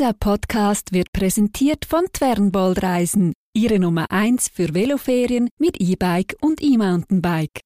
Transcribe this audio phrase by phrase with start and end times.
[0.00, 6.62] Dieser Podcast wird präsentiert von Twernbold Reisen, Ihre Nummer 1 für Veloferien mit E-Bike und
[6.62, 7.60] E-Mountainbike.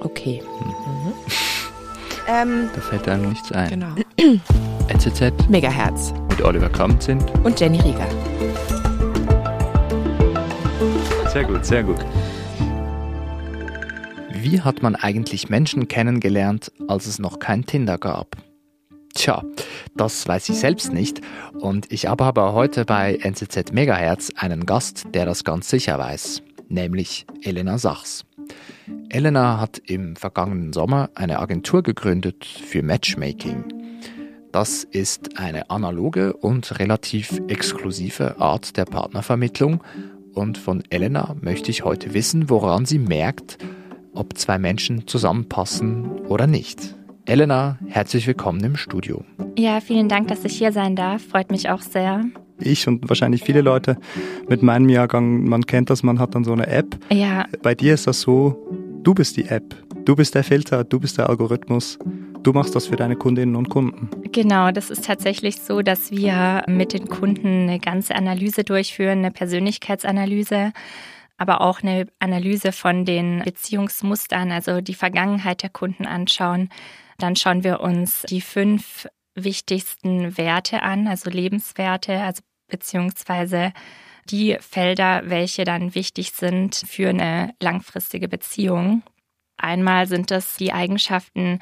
[0.00, 0.42] Okay.
[0.42, 1.12] Mhm.
[2.30, 3.70] Ähm, da fällt einem nichts ein.
[3.70, 3.94] Genau.
[4.88, 8.06] NZZ Megahertz mit Oliver Kamp sind und Jenny Rieger.
[11.30, 11.98] Sehr gut, sehr gut.
[14.32, 18.36] Wie hat man eigentlich Menschen kennengelernt, als es noch kein Tinder gab?
[19.14, 19.42] Tja,
[19.96, 21.20] das weiß ich selbst nicht
[21.54, 26.42] und ich habe aber heute bei NZZ Megahertz einen Gast, der das ganz sicher weiß,
[26.68, 28.24] nämlich Elena Sachs.
[29.10, 33.64] Elena hat im vergangenen Sommer eine Agentur gegründet für Matchmaking.
[34.52, 39.82] Das ist eine analoge und relativ exklusive Art der Partnervermittlung
[40.34, 43.58] und von Elena möchte ich heute wissen, woran sie merkt,
[44.14, 46.97] ob zwei Menschen zusammenpassen oder nicht.
[47.28, 49.22] Elena, herzlich willkommen im Studio.
[49.58, 51.22] Ja, vielen Dank, dass ich hier sein darf.
[51.22, 52.24] Freut mich auch sehr.
[52.58, 53.98] Ich und wahrscheinlich viele Leute
[54.48, 56.96] mit meinem Jahrgang, man kennt das, man hat dann so eine App.
[57.12, 57.44] Ja.
[57.62, 58.56] Bei dir ist das so,
[59.02, 61.98] du bist die App, du bist der Filter, du bist der Algorithmus.
[62.42, 64.08] Du machst das für deine Kundinnen und Kunden.
[64.32, 69.32] Genau, das ist tatsächlich so, dass wir mit den Kunden eine ganze Analyse durchführen, eine
[69.32, 70.72] Persönlichkeitsanalyse
[71.40, 76.68] aber auch eine Analyse von den Beziehungsmustern, also die Vergangenheit der Kunden anschauen,
[77.18, 83.72] dann schauen wir uns die fünf wichtigsten Werte an, also Lebenswerte, also beziehungsweise
[84.30, 89.02] die Felder, welche dann wichtig sind für eine langfristige Beziehung.
[89.56, 91.60] Einmal sind das die Eigenschaften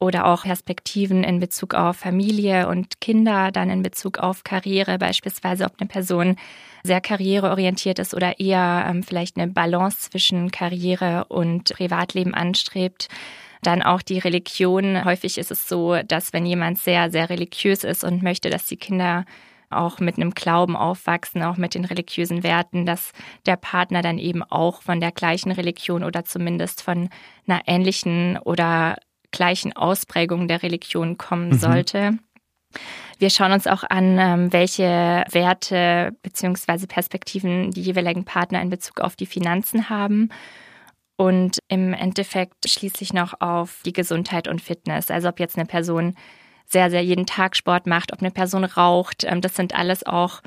[0.00, 5.64] oder auch Perspektiven in Bezug auf Familie und Kinder, dann in Bezug auf Karriere, beispielsweise
[5.64, 6.36] ob eine Person
[6.84, 13.08] sehr karriereorientiert ist oder eher ähm, vielleicht eine Balance zwischen Karriere und Privatleben anstrebt.
[13.62, 15.04] Dann auch die Religion.
[15.04, 18.76] Häufig ist es so, dass wenn jemand sehr, sehr religiös ist und möchte, dass die
[18.76, 19.24] Kinder
[19.70, 23.12] auch mit einem Glauben aufwachsen, auch mit den religiösen Werten, dass
[23.46, 27.10] der Partner dann eben auch von der gleichen Religion oder zumindest von
[27.46, 28.96] einer ähnlichen oder
[29.30, 31.58] gleichen Ausprägung der Religion kommen mhm.
[31.58, 32.18] sollte.
[33.18, 36.86] Wir schauen uns auch an, ähm, welche Werte bzw.
[36.86, 40.30] Perspektiven die jeweiligen Partner in Bezug auf die Finanzen haben
[41.18, 45.10] und im Endeffekt schließlich noch auf die Gesundheit und Fitness.
[45.10, 46.14] Also ob jetzt eine Person
[46.64, 49.24] sehr, sehr jeden Tag Sport macht, ob eine Person raucht.
[49.24, 50.40] Ähm, das sind alles auch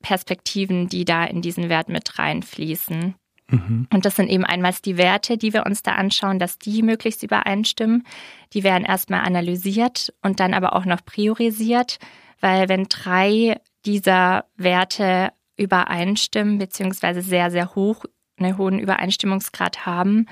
[0.00, 3.16] Perspektiven, die da in diesen Wert mit reinfließen.
[3.50, 3.88] Mhm.
[3.92, 7.24] Und das sind eben einmal die Werte, die wir uns da anschauen, dass die möglichst
[7.24, 8.06] übereinstimmen.
[8.52, 11.98] Die werden erstmal analysiert und dann aber auch noch priorisiert,
[12.40, 18.04] weil wenn drei dieser Werte übereinstimmen, beziehungsweise sehr, sehr hoch
[18.40, 20.26] einen hohen Übereinstimmungsgrad haben,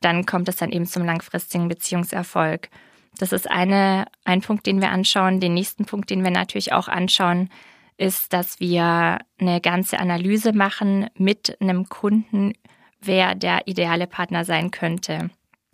[0.00, 2.68] dann kommt es dann eben zum langfristigen Beziehungserfolg.
[3.18, 5.40] Das ist eine, ein Punkt, den wir anschauen.
[5.40, 7.50] Den nächsten Punkt, den wir natürlich auch anschauen,
[7.98, 12.54] ist, dass wir eine ganze Analyse machen mit einem Kunden,
[13.00, 15.30] wer der ideale Partner sein könnte.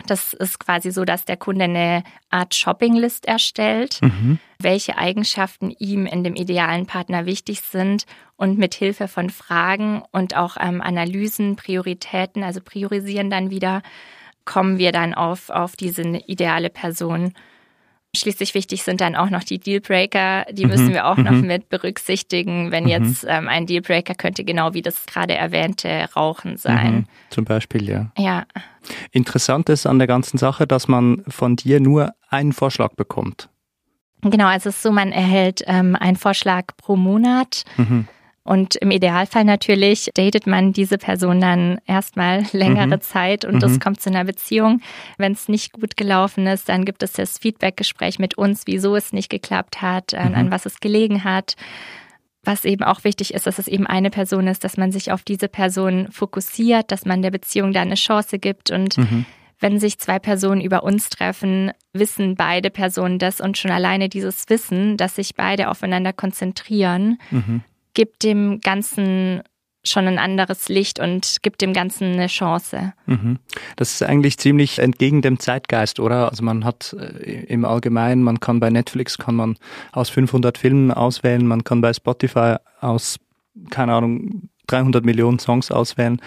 [0.07, 4.39] Das ist quasi so, dass der Kunde eine Art Shoppinglist erstellt, mhm.
[4.59, 10.37] welche Eigenschaften ihm in dem idealen Partner wichtig sind und mit Hilfe von Fragen und
[10.37, 13.83] auch ähm, Analysen, Prioritäten, also priorisieren dann wieder,
[14.45, 17.35] kommen wir dann auf, auf diese ideale Person.
[18.17, 20.71] Schließlich wichtig sind dann auch noch die Dealbreaker, die mhm.
[20.71, 21.25] müssen wir auch mhm.
[21.25, 22.71] noch mit berücksichtigen.
[22.71, 22.91] Wenn mhm.
[22.91, 26.95] jetzt ähm, ein Dealbreaker könnte genau wie das gerade erwähnte Rauchen sein.
[26.95, 27.05] Mhm.
[27.29, 28.11] Zum Beispiel, ja.
[28.17, 28.47] Ja.
[29.13, 33.51] Interessant ist an der ganzen Sache, dass man von dir nur einen Vorschlag bekommt.
[34.23, 37.65] Genau, also es ist so, man erhält ähm, einen Vorschlag pro Monat.
[37.77, 38.09] Mhm.
[38.49, 43.01] Und im Idealfall natürlich datet man diese Person dann erstmal längere mhm.
[43.03, 43.81] Zeit und es mhm.
[43.81, 44.81] kommt zu einer Beziehung.
[45.19, 49.13] Wenn es nicht gut gelaufen ist, dann gibt es das Feedbackgespräch mit uns, wieso es
[49.13, 50.35] nicht geklappt hat, mhm.
[50.35, 51.57] an was es gelegen hat.
[52.43, 55.25] Was eben auch wichtig ist, dass es eben eine Person ist, dass man sich auf
[55.25, 59.27] diese Person fokussiert, dass man der Beziehung da eine Chance gibt und mhm.
[59.61, 64.49] wenn sich zwei Personen über uns treffen, wissen beide Personen das und schon alleine dieses
[64.49, 67.63] Wissen, dass sich beide aufeinander konzentrieren, mhm
[67.99, 69.43] gibt dem Ganzen
[69.83, 72.93] schon ein anderes Licht und gibt dem Ganzen eine Chance.
[73.07, 73.41] Mhm.
[73.75, 76.31] Das ist eigentlich ziemlich entgegen dem Zeitgeist, oder?
[76.31, 79.57] Also man hat äh, im Allgemeinen, man kann bei Netflix kann man
[79.91, 83.19] aus 500 Filmen auswählen, man kann bei Spotify aus,
[83.71, 86.21] keine Ahnung, 300 Millionen Songs auswählen.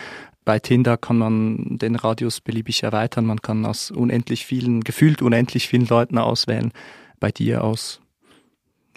[0.43, 5.69] Bei Tinder kann man den Radius beliebig erweitern, man kann aus unendlich vielen, gefühlt unendlich
[5.69, 6.73] vielen Leuten auswählen.
[7.21, 8.01] Bei dir aus,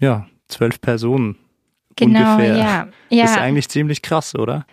[0.00, 1.37] ja, zwölf Personen
[1.96, 2.56] genau, ungefähr.
[2.56, 3.23] Ja, ja.
[3.23, 4.67] Das ist eigentlich ziemlich krass, oder?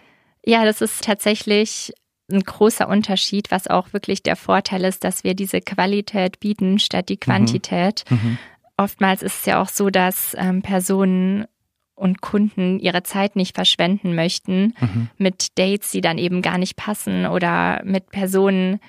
[0.46, 1.94] Ja, das ist tatsächlich
[2.32, 7.10] ein großer Unterschied, was auch wirklich der Vorteil ist, dass wir diese Qualität bieten statt
[7.10, 7.20] die mhm.
[7.20, 8.04] Quantität.
[8.10, 8.18] Mhm.
[8.18, 8.38] Mhm.
[8.78, 11.46] oftmals ist es ja auch so, dass ähm, Personen
[11.94, 15.10] und Kunden ihre Zeit nicht verschwenden möchten mhm.
[15.18, 18.80] mit Dates, die dann eben gar nicht passen oder mit Personen,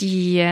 [0.00, 0.44] die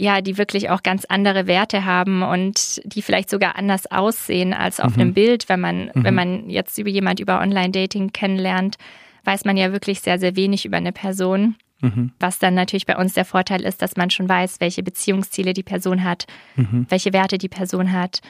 [0.00, 4.78] ja, die wirklich auch ganz andere Werte haben und die vielleicht sogar anders aussehen als
[4.78, 5.02] auf mhm.
[5.02, 6.04] einem Bild, wenn man, mhm.
[6.04, 8.76] wenn man jetzt über jemand über Online-Dating kennenlernt,
[9.24, 11.56] weiß man ja wirklich sehr, sehr wenig über eine Person.
[11.80, 12.12] Mhm.
[12.20, 15.64] Was dann natürlich bei uns der Vorteil ist, dass man schon weiß, welche Beziehungsziele die
[15.64, 16.86] Person hat, mhm.
[16.88, 18.20] welche Werte die Person hat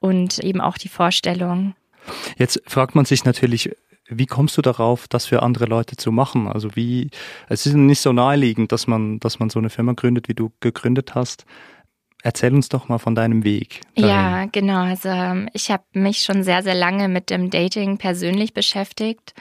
[0.00, 1.74] und eben auch die Vorstellung.
[2.36, 3.70] Jetzt fragt man sich natürlich,
[4.08, 6.48] wie kommst du darauf, das für andere Leute zu machen?
[6.48, 7.10] Also wie,
[7.48, 10.50] es ist nicht so naheliegend, dass man, dass man so eine Firma gründet, wie du
[10.60, 11.44] gegründet hast.
[12.22, 13.82] Erzähl uns doch mal von deinem Weg.
[13.94, 14.10] Dahin.
[14.10, 14.82] Ja, genau.
[14.82, 19.34] Also ähm, ich habe mich schon sehr, sehr lange mit dem Dating persönlich beschäftigt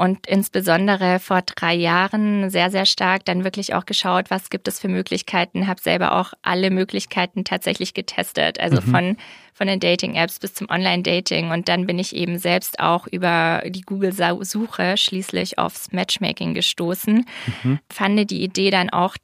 [0.00, 4.80] und insbesondere vor drei Jahren sehr, sehr stark dann wirklich auch geschaut, was gibt es
[4.80, 8.90] für Möglichkeiten, habe selber auch alle Möglichkeiten tatsächlich getestet, also mhm.
[8.90, 9.16] von,
[9.52, 11.50] von den Dating-Apps bis zum Online-Dating.
[11.50, 17.26] Und dann bin ich eben selbst auch über die Google-Suche schließlich aufs Matchmaking gestoßen,
[17.62, 17.78] mhm.
[17.92, 19.18] fand die Idee dann auch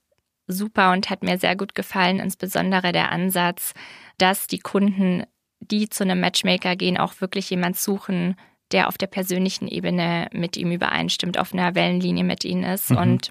[0.46, 3.72] super und hat mir sehr gut gefallen, insbesondere der Ansatz,
[4.18, 5.24] dass die Kunden,
[5.60, 8.36] die zu einem Matchmaker gehen, auch wirklich jemand suchen,
[8.72, 12.98] der auf der persönlichen Ebene mit ihm übereinstimmt, auf einer Wellenlinie mit ihm ist mhm.
[12.98, 13.30] und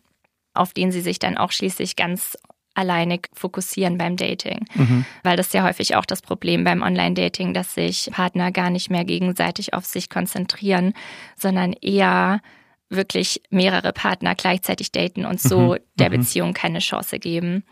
[0.54, 2.38] auf den sie sich dann auch schließlich ganz
[2.76, 4.66] alleine fokussieren beim Dating.
[4.76, 5.06] Mhm.
[5.24, 8.90] Weil das ist ja häufig auch das Problem beim Online-Dating, dass sich Partner gar nicht
[8.90, 10.94] mehr gegenseitig auf sich konzentrieren,
[11.38, 12.42] sondern eher
[12.90, 15.78] wirklich mehrere Partner gleichzeitig daten und so mhm.
[15.96, 16.18] der mhm.
[16.18, 17.64] Beziehung keine Chance geben.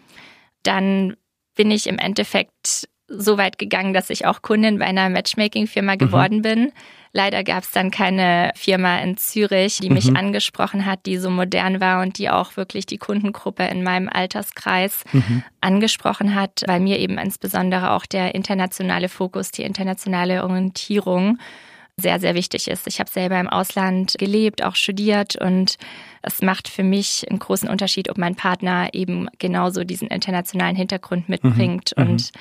[0.63, 1.15] Dann
[1.55, 5.97] bin ich im Endeffekt so weit gegangen, dass ich auch Kundin bei einer Matchmaking-Firma mhm.
[5.97, 6.71] geworden bin
[7.15, 10.15] Leider gab es dann keine Firma in Zürich, die mich mhm.
[10.15, 15.03] angesprochen hat, die so modern war und die auch wirklich die Kundengruppe in meinem Alterskreis
[15.13, 15.43] mhm.
[15.61, 21.37] angesprochen hat, weil mir eben insbesondere auch der internationale Fokus, die internationale Orientierung
[21.97, 22.87] sehr, sehr wichtig ist.
[22.87, 25.77] Ich habe selber im Ausland gelebt, auch studiert und
[26.23, 31.29] es macht für mich einen großen Unterschied, ob mein Partner eben genauso diesen internationalen Hintergrund
[31.29, 32.03] mitbringt mhm.
[32.07, 32.31] und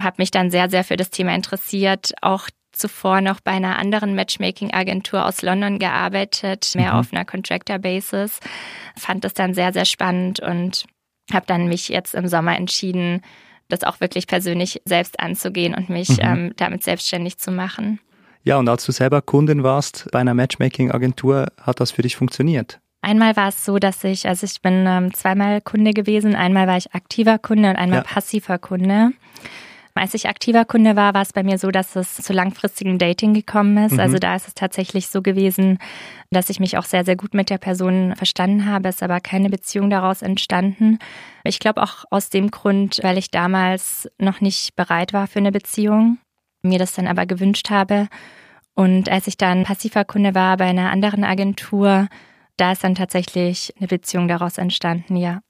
[0.00, 4.14] habe mich dann sehr, sehr für das Thema interessiert, auch zuvor noch bei einer anderen
[4.14, 6.98] Matchmaking-Agentur aus London gearbeitet, mehr mhm.
[6.98, 8.40] auf einer Contractor-Basis.
[8.96, 10.84] Fand das dann sehr, sehr spannend und
[11.32, 13.22] habe dann mich jetzt im Sommer entschieden,
[13.68, 16.18] das auch wirklich persönlich selbst anzugehen und mich mhm.
[16.20, 18.00] ähm, damit selbstständig zu machen.
[18.42, 22.78] Ja, und als du selber Kundin warst bei einer Matchmaking-Agentur, hat das für dich funktioniert?
[23.00, 26.34] Einmal war es so, dass ich, also ich bin ähm, zweimal Kunde gewesen.
[26.34, 28.04] Einmal war ich aktiver Kunde und einmal ja.
[28.04, 29.12] passiver Kunde.
[29.96, 33.32] Als ich aktiver Kunde war, war es bei mir so, dass es zu langfristigem Dating
[33.32, 33.92] gekommen ist.
[33.92, 34.00] Mhm.
[34.00, 35.78] Also da ist es tatsächlich so gewesen,
[36.30, 39.50] dass ich mich auch sehr, sehr gut mit der Person verstanden habe, es aber keine
[39.50, 40.98] Beziehung daraus entstanden.
[41.44, 45.52] Ich glaube auch aus dem Grund, weil ich damals noch nicht bereit war für eine
[45.52, 46.18] Beziehung,
[46.62, 48.08] mir das dann aber gewünscht habe.
[48.74, 52.08] Und als ich dann passiver Kunde war bei einer anderen Agentur,
[52.56, 55.40] da ist dann tatsächlich eine Beziehung daraus entstanden, ja.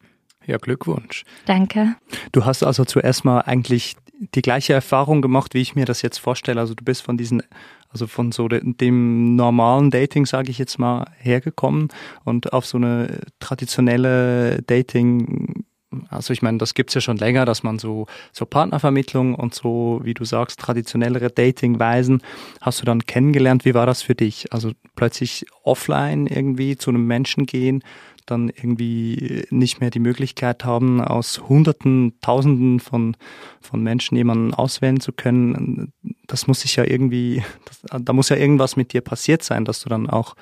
[0.46, 1.24] Ja, Glückwunsch.
[1.46, 1.96] Danke.
[2.32, 3.96] Du hast also zuerst mal eigentlich
[4.34, 6.60] die gleiche Erfahrung gemacht, wie ich mir das jetzt vorstelle.
[6.60, 7.42] Also du bist von diesen,
[7.88, 11.88] also von so dem normalen Dating, sage ich jetzt mal, hergekommen
[12.24, 15.64] und auf so eine traditionelle Dating
[16.08, 20.00] also ich meine, das gibt's ja schon länger, dass man so, so Partnervermittlung und so,
[20.02, 22.22] wie du sagst, traditionellere Datingweisen
[22.60, 23.64] hast du dann kennengelernt.
[23.64, 24.52] Wie war das für dich?
[24.52, 27.82] Also plötzlich offline irgendwie zu einem Menschen gehen
[28.26, 33.16] dann irgendwie nicht mehr die Möglichkeit haben, aus Hunderten, Tausenden von,
[33.60, 35.92] von Menschen jemanden auswählen zu können.
[36.26, 39.82] Das muss sich ja irgendwie, das, da muss ja irgendwas mit dir passiert sein, dass
[39.82, 40.34] du dann auch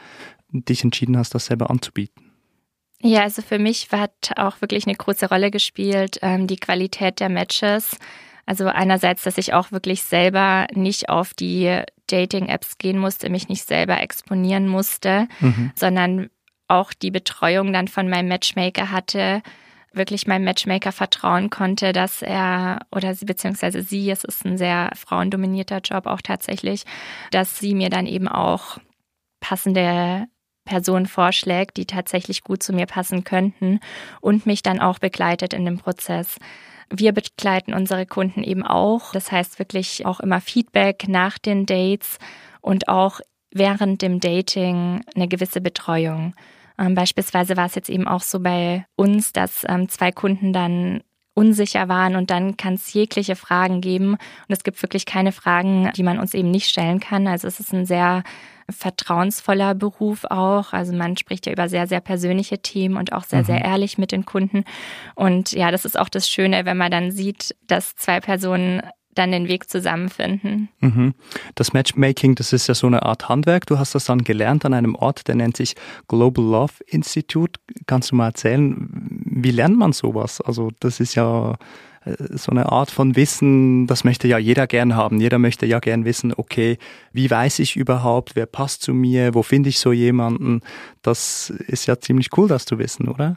[0.52, 2.31] dich entschieden hast, das selber anzubieten.
[3.02, 7.28] Ja, also für mich hat auch wirklich eine große Rolle gespielt, ähm, die Qualität der
[7.28, 7.98] Matches.
[8.46, 13.66] Also einerseits, dass ich auch wirklich selber nicht auf die Dating-Apps gehen musste, mich nicht
[13.66, 15.72] selber exponieren musste, mhm.
[15.74, 16.30] sondern
[16.68, 19.42] auch die Betreuung dann von meinem Matchmaker hatte,
[19.92, 24.90] wirklich meinem Matchmaker vertrauen konnte, dass er oder sie beziehungsweise sie, es ist ein sehr
[24.94, 26.84] frauendominierter Job auch tatsächlich,
[27.30, 28.78] dass sie mir dann eben auch
[29.40, 30.26] passende
[30.64, 33.80] Personen vorschlägt, die tatsächlich gut zu mir passen könnten
[34.20, 36.36] und mich dann auch begleitet in dem Prozess.
[36.90, 39.12] Wir begleiten unsere Kunden eben auch.
[39.12, 42.18] Das heißt wirklich auch immer Feedback nach den Dates
[42.60, 46.34] und auch während dem Dating eine gewisse Betreuung.
[46.78, 51.02] Ähm, beispielsweise war es jetzt eben auch so bei uns, dass ähm, zwei Kunden dann
[51.34, 55.90] unsicher waren und dann kann es jegliche Fragen geben und es gibt wirklich keine Fragen,
[55.96, 57.26] die man uns eben nicht stellen kann.
[57.26, 58.22] Also es ist ein sehr
[58.70, 60.72] vertrauensvoller Beruf auch.
[60.72, 63.46] Also man spricht ja über sehr, sehr persönliche Themen und auch sehr, mhm.
[63.46, 64.64] sehr ehrlich mit den Kunden.
[65.14, 68.82] Und ja, das ist auch das Schöne, wenn man dann sieht, dass zwei Personen
[69.14, 70.68] dann den Weg zusammenfinden.
[70.80, 71.14] Mhm.
[71.54, 73.66] Das Matchmaking, das ist ja so eine Art Handwerk.
[73.66, 75.74] Du hast das dann gelernt an einem Ort, der nennt sich
[76.08, 77.60] Global Love Institute.
[77.86, 80.40] Kannst du mal erzählen, wie lernt man sowas?
[80.40, 81.56] Also das ist ja
[82.04, 85.20] so eine Art von Wissen, das möchte ja jeder gern haben.
[85.20, 86.78] Jeder möchte ja gern wissen, okay,
[87.12, 90.60] wie weiß ich überhaupt, wer passt zu mir, wo finde ich so jemanden?
[91.02, 93.34] Das ist ja ziemlich cool, das zu wissen, oder?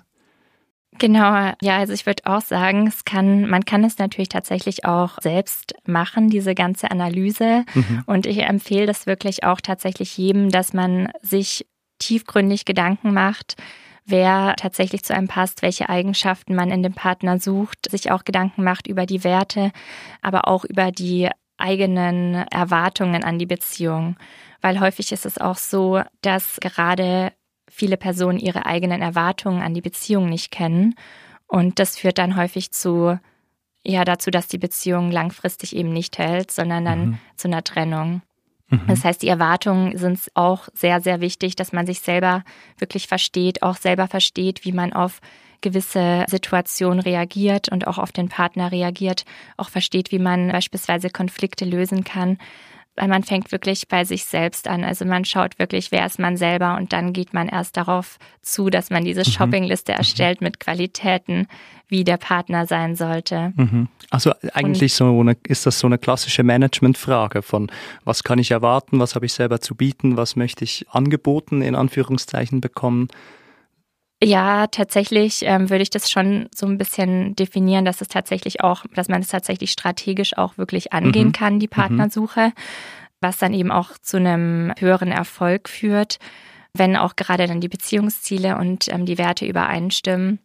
[0.97, 5.17] Genau, ja, also ich würde auch sagen, es kann, man kann es natürlich tatsächlich auch
[5.21, 7.65] selbst machen, diese ganze Analyse.
[7.73, 8.03] Mhm.
[8.05, 11.65] Und ich empfehle das wirklich auch tatsächlich jedem, dass man sich
[11.99, 13.55] tiefgründig Gedanken macht,
[14.05, 18.63] wer tatsächlich zu einem passt, welche Eigenschaften man in dem Partner sucht, sich auch Gedanken
[18.63, 19.71] macht über die Werte,
[20.21, 24.17] aber auch über die eigenen Erwartungen an die Beziehung.
[24.61, 27.31] Weil häufig ist es auch so, dass gerade
[27.69, 30.95] viele Personen ihre eigenen Erwartungen an die Beziehung nicht kennen.
[31.47, 33.19] Und das führt dann häufig zu,
[33.83, 37.17] ja, dazu, dass die Beziehung langfristig eben nicht hält, sondern dann mhm.
[37.35, 38.21] zu einer Trennung.
[38.81, 38.87] Mhm.
[38.87, 42.43] Das heißt, die Erwartungen sind auch sehr, sehr wichtig, dass man sich selber
[42.77, 45.19] wirklich versteht, auch selber versteht, wie man auf
[45.61, 49.25] gewisse Situationen reagiert und auch auf den Partner reagiert,
[49.57, 52.37] auch versteht, wie man beispielsweise Konflikte lösen kann
[52.95, 54.83] weil man fängt wirklich bei sich selbst an.
[54.83, 58.69] Also man schaut wirklich, wer ist man selber und dann geht man erst darauf zu,
[58.69, 59.31] dass man diese mhm.
[59.31, 59.97] Shoppingliste mhm.
[59.97, 61.47] erstellt mit Qualitäten,
[61.87, 63.53] wie der Partner sein sollte.
[63.55, 63.89] Mhm.
[64.09, 67.69] Also eigentlich und, so eine, ist das so eine klassische Managementfrage von
[68.03, 71.75] was kann ich erwarten, was habe ich selber zu bieten, was möchte ich angeboten in
[71.75, 73.09] Anführungszeichen bekommen.
[74.23, 78.85] Ja, tatsächlich ähm, würde ich das schon so ein bisschen definieren, dass es tatsächlich auch,
[78.93, 81.33] dass man es tatsächlich strategisch auch wirklich angehen mhm.
[81.33, 81.71] kann, die mhm.
[81.71, 82.53] Partnersuche,
[83.19, 86.17] was dann eben auch zu einem höheren Erfolg führt,
[86.73, 90.39] wenn auch gerade dann die Beziehungsziele und ähm, die Werte übereinstimmen.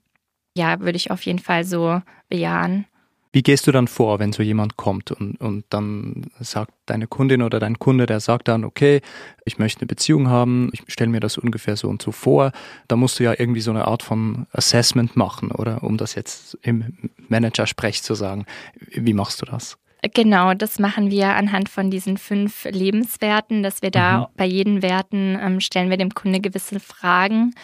[0.57, 2.87] Ja, würde ich auf jeden Fall so bejahen.
[3.33, 7.43] Wie gehst du dann vor, wenn so jemand kommt und, und dann sagt deine Kundin
[7.43, 9.03] oder dein Kunde, der sagt dann, okay,
[9.45, 12.51] ich möchte eine Beziehung haben, ich stelle mir das ungefähr so und so vor.
[12.89, 15.85] Da musst du ja irgendwie so eine Art von Assessment machen, oder?
[15.85, 18.47] Um das jetzt im Manager-Sprech zu sagen.
[18.81, 19.79] Wie machst du das?
[20.15, 24.27] Genau, das machen wir anhand von diesen fünf Lebenswerten, dass wir da mhm.
[24.37, 27.55] bei jedem Werten ähm, stellen wir dem Kunde gewisse Fragen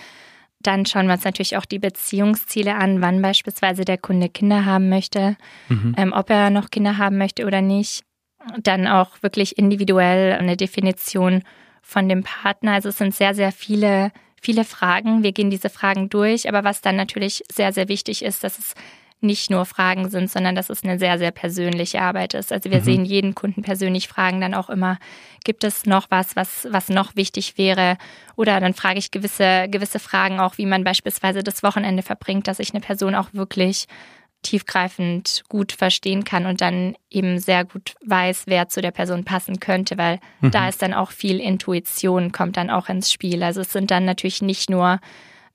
[0.66, 4.88] dann schauen wir uns natürlich auch die Beziehungsziele an, wann beispielsweise der Kunde Kinder haben
[4.88, 5.36] möchte,
[5.68, 5.94] mhm.
[5.96, 8.02] ähm, ob er noch Kinder haben möchte oder nicht.
[8.62, 11.42] Dann auch wirklich individuell eine Definition
[11.82, 12.72] von dem Partner.
[12.72, 15.22] Also es sind sehr, sehr viele, viele Fragen.
[15.22, 16.48] Wir gehen diese Fragen durch.
[16.48, 18.74] Aber was dann natürlich sehr, sehr wichtig ist, dass es
[19.20, 22.52] nicht nur Fragen sind, sondern dass es eine sehr, sehr persönliche Arbeit ist.
[22.52, 22.84] Also wir mhm.
[22.84, 24.98] sehen jeden Kunden persönlich fragen dann auch immer,
[25.44, 27.96] gibt es noch was, was, was noch wichtig wäre?
[28.36, 32.58] Oder dann frage ich gewisse, gewisse Fragen auch, wie man beispielsweise das Wochenende verbringt, dass
[32.58, 33.86] ich eine Person auch wirklich
[34.42, 39.60] tiefgreifend gut verstehen kann und dann eben sehr gut weiß, wer zu der Person passen
[39.60, 40.50] könnte, weil mhm.
[40.52, 43.42] da ist dann auch viel Intuition, kommt dann auch ins Spiel.
[43.42, 45.00] Also es sind dann natürlich nicht nur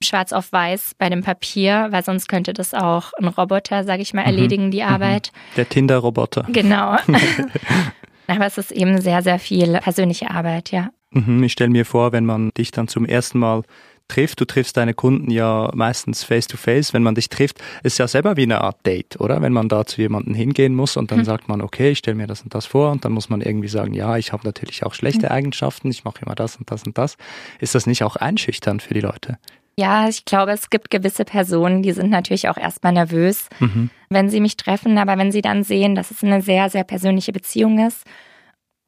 [0.04, 4.14] schwarz auf weiß bei dem Papier, weil sonst könnte das auch ein Roboter, sage ich
[4.14, 4.28] mal, mhm.
[4.28, 4.90] erledigen, die mhm.
[4.90, 5.32] Arbeit.
[5.58, 6.46] Der Tinder-Roboter.
[6.52, 6.98] Genau.
[8.28, 10.90] Aber es ist eben sehr, sehr viel persönliche Arbeit, ja.
[11.12, 13.64] Mhm, ich stelle mir vor, wenn man dich dann zum ersten Mal
[14.08, 17.98] trifft, du triffst deine Kunden ja meistens face to face, wenn man dich trifft, ist
[17.98, 19.42] ja selber wie eine Art Date, oder?
[19.42, 21.26] Wenn man da zu jemandem hingehen muss und dann hm.
[21.26, 23.70] sagt man, okay, ich stelle mir das und das vor und dann muss man irgendwie
[23.70, 25.36] sagen, ja, ich habe natürlich auch schlechte hm.
[25.36, 27.18] Eigenschaften, ich mache immer das und das und das.
[27.60, 29.38] Ist das nicht auch einschüchternd für die Leute?
[29.78, 33.90] Ja, ich glaube, es gibt gewisse Personen, die sind natürlich auch erstmal nervös, mhm.
[34.10, 37.32] wenn sie mich treffen, aber wenn sie dann sehen, dass es eine sehr, sehr persönliche
[37.32, 38.06] Beziehung ist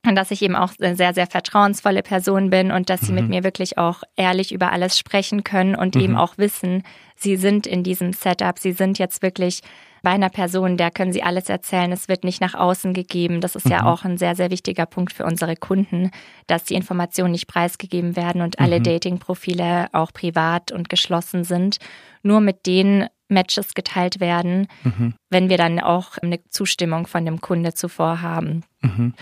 [0.05, 3.23] und dass ich eben auch eine sehr, sehr vertrauensvolle Person bin und dass sie mit
[3.23, 3.29] mhm.
[3.29, 6.01] mir wirklich auch ehrlich über alles sprechen können und mhm.
[6.01, 6.83] eben auch wissen,
[7.15, 9.61] sie sind in diesem Setup, sie sind jetzt wirklich
[10.03, 11.91] bei einer Person, der können sie alles erzählen.
[11.93, 13.39] Es wird nicht nach außen gegeben.
[13.39, 13.71] Das ist mhm.
[13.71, 16.11] ja auch ein sehr, sehr wichtiger Punkt für unsere Kunden,
[16.45, 18.83] dass die Informationen nicht preisgegeben werden und alle mhm.
[18.83, 21.77] Dating-Profile auch privat und geschlossen sind.
[22.21, 25.15] Nur mit den Matches geteilt werden, mhm.
[25.29, 28.63] wenn wir dann auch eine Zustimmung von dem Kunde zuvor haben.
[28.81, 29.13] Mhm.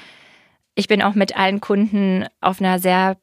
[0.73, 3.17] Ich bin auch mit allen Kunden auf einer sehr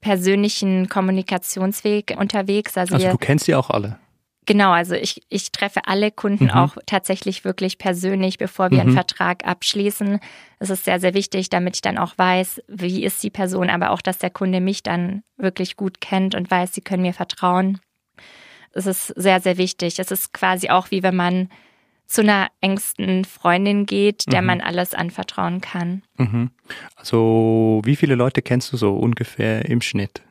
[0.00, 2.76] persönlichen Kommunikationsweg unterwegs.
[2.76, 4.00] Also, also du kennst sie auch alle?
[4.46, 6.50] Genau, also ich, ich treffe alle Kunden mhm.
[6.50, 8.88] auch tatsächlich wirklich persönlich, bevor wir mhm.
[8.88, 10.20] einen Vertrag abschließen.
[10.60, 13.90] Es ist sehr, sehr wichtig, damit ich dann auch weiß, wie ist die Person, aber
[13.90, 17.80] auch, dass der Kunde mich dann wirklich gut kennt und weiß, sie können mir vertrauen.
[18.72, 19.98] Es ist sehr, sehr wichtig.
[19.98, 21.48] Es ist quasi auch wie wenn man
[22.06, 24.46] zu einer engsten Freundin geht, der mhm.
[24.46, 26.02] man alles anvertrauen kann.
[26.18, 26.50] Mhm.
[26.94, 30.22] Also wie viele Leute kennst du so ungefähr im Schnitt?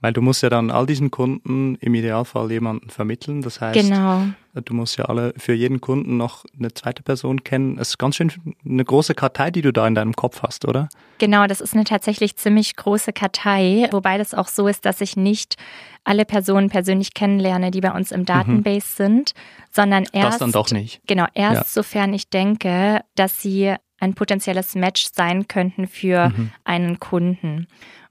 [0.00, 3.42] Weil du musst ja dann all diesen Kunden im Idealfall jemanden vermitteln.
[3.42, 4.26] Das heißt, Genau.
[4.54, 7.78] du musst ja alle für jeden Kunden noch eine zweite Person kennen.
[7.78, 8.30] Es ist ganz schön
[8.64, 10.88] eine große Kartei, die du da in deinem Kopf hast, oder?
[11.18, 15.16] Genau, das ist eine tatsächlich ziemlich große Kartei, wobei das auch so ist, dass ich
[15.16, 15.56] nicht
[16.04, 19.32] alle Personen persönlich kennenlerne, die bei uns im Database sind,
[19.72, 21.00] sondern erst das dann doch nicht.
[21.08, 21.82] Genau, erst Ja.
[21.82, 26.50] sofern ich denke, dass sie ein potenzielles Match sein könnten für Mhm.
[26.62, 27.66] einen Kunden.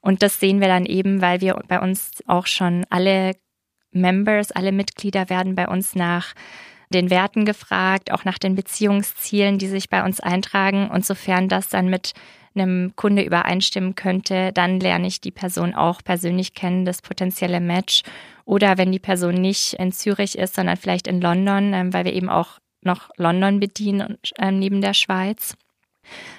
[0.08, 3.34] Und das sehen wir dann eben, weil wir bei uns auch schon alle
[3.92, 6.34] Members, alle Mitglieder werden bei uns nach
[6.94, 10.90] den Werten gefragt, auch nach den Beziehungszielen, die sich bei uns eintragen.
[10.90, 12.14] Und sofern das dann mit
[12.56, 18.04] einem Kunde übereinstimmen könnte, dann lerne ich die Person auch persönlich kennen, das potenzielle Match.
[18.46, 22.14] Oder wenn die Person nicht in Zürich ist, sondern vielleicht in London, ähm, weil wir
[22.14, 25.58] eben auch noch London bedienen ähm, neben der Schweiz.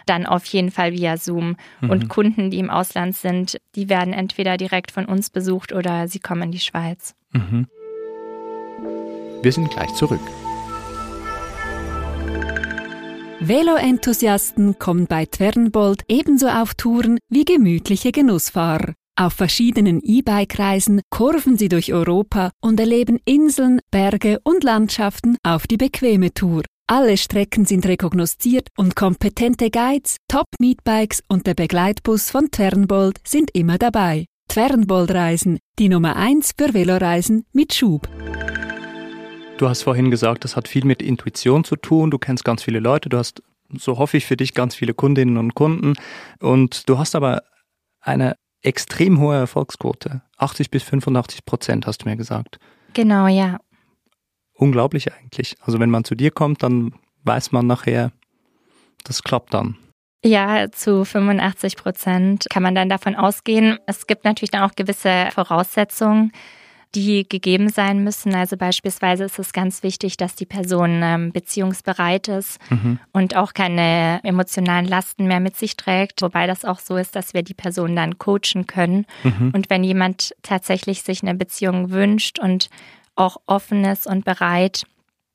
[0.07, 1.57] Dann auf jeden Fall via Zoom.
[1.81, 6.21] Und Kunden, die im Ausland sind, die werden entweder direkt von uns besucht oder sie
[6.21, 7.15] kommen in die Schweiz.
[7.33, 7.67] Mhm.
[9.43, 10.21] Wir sind gleich zurück.
[13.41, 18.95] Velo-Enthusiasten kommen bei Twernbold ebenso auf Touren wie gemütliche Genussfahrer.
[19.17, 25.77] Auf verschiedenen E-Bike-Reisen kurven sie durch Europa und erleben Inseln, Berge und Landschaften auf die
[25.77, 26.63] bequeme Tour.
[26.90, 33.76] Alle Strecken sind rekognosziert und kompetente Guides, Top-Meetbikes und der Begleitbus von Twernbold sind immer
[33.76, 34.25] dabei.
[34.49, 38.09] Twernbold-Reisen, die Nummer 1 für Veloreisen mit Schub.
[39.59, 42.11] Du hast vorhin gesagt, das hat viel mit Intuition zu tun.
[42.11, 43.11] Du kennst ganz viele Leute.
[43.11, 43.42] Du hast,
[43.76, 45.92] so hoffe ich für dich, ganz viele Kundinnen und Kunden.
[46.40, 47.42] Und du hast aber
[48.00, 50.23] eine extrem hohe Erfolgsquote.
[50.38, 52.59] 80 bis 85 Prozent, hast du mir gesagt.
[52.95, 53.59] Genau, ja.
[54.59, 55.57] Unglaublich eigentlich.
[55.62, 56.93] Also wenn man zu dir kommt, dann
[57.25, 58.11] weiß man nachher,
[59.05, 59.77] das klappt dann.
[60.25, 63.79] Ja, zu 85 Prozent kann man dann davon ausgehen.
[63.87, 66.33] Es gibt natürlich dann auch gewisse Voraussetzungen,
[66.97, 68.35] die gegeben sein müssen.
[68.35, 72.99] Also beispielsweise ist es ganz wichtig, dass die Person ähm, beziehungsbereit ist Mhm.
[73.12, 76.21] und auch keine emotionalen Lasten mehr mit sich trägt.
[76.23, 79.07] Wobei das auch so ist, dass wir die Person dann coachen können.
[79.23, 79.53] Mhm.
[79.55, 82.71] Und wenn jemand tatsächlich sich eine Beziehung wünscht und
[83.19, 84.85] auch offen ist und bereit,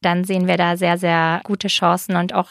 [0.02, 2.50] dann sehen wir da sehr, sehr gute Chancen und auch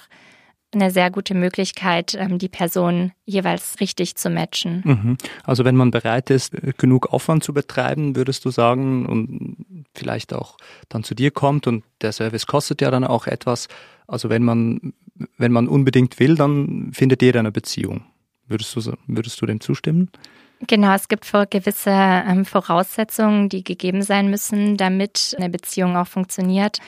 [0.75, 4.83] eine sehr gute Möglichkeit, ähm, die Person jeweils richtig zu matchen.
[4.85, 5.19] Mhm.
[5.45, 10.57] Also wenn man bereit ist, genug Aufwand zu betreiben, würdest du sagen, und vielleicht auch
[10.89, 13.69] dann zu dir kommt und der Service kostet ja dann auch etwas.
[14.07, 14.95] Also wenn man,
[15.37, 18.05] wenn man unbedingt will, dann findet jeder eine Beziehung.
[18.47, 20.11] Würdest du, würdest du dem zustimmen?
[20.69, 26.07] Genau, es gibt vor gewisse ähm, Voraussetzungen, die gegeben sein müssen, damit eine Beziehung auch
[26.07, 26.79] funktioniert.